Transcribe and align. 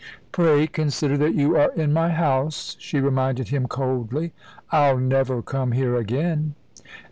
"Pray 0.31 0.65
consider 0.65 1.15
that 1.15 1.35
you 1.35 1.55
are 1.55 1.71
in 1.73 1.93
my 1.93 2.09
house," 2.09 2.75
she 2.79 2.99
reminded 2.99 3.49
him 3.49 3.67
coldly. 3.67 4.33
"I'll 4.71 4.97
never 4.97 5.43
come 5.43 5.73
here 5.73 5.93
again." 5.95 6.55